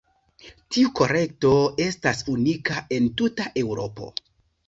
Tiu 0.75 0.91
kolekto 0.99 1.51
estas 1.85 2.23
unika 2.35 2.79
en 2.97 3.13
tuta 3.21 3.47
Eŭropo. 3.65 4.09